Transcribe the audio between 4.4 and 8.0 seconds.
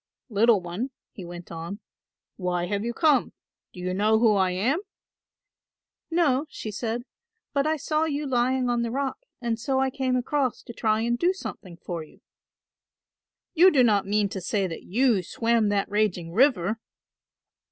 am?" "No," she said, "but I